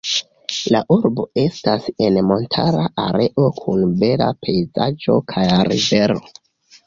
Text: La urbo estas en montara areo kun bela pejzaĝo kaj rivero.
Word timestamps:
La 0.75 0.79
urbo 0.93 1.23
estas 1.41 1.89
en 2.05 2.15
montara 2.29 2.87
areo 3.03 3.45
kun 3.59 3.85
bela 3.99 4.29
pejzaĝo 4.47 5.19
kaj 5.35 5.45
rivero. 5.71 6.19